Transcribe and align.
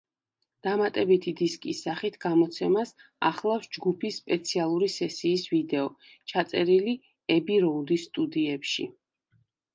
დამატებითი 0.67 1.33
დისკის 1.41 1.81
სახით 1.87 2.17
გამოცემას 2.25 2.93
ახლავს 3.29 3.67
ჯგუფის 3.77 4.17
სპეციალური 4.23 4.89
სესიის 4.95 5.45
ვიდეო, 5.53 5.85
ჩაწერილი 6.33 6.99
ები-როუდის 7.39 8.09
სტუდიებში. 8.11 8.91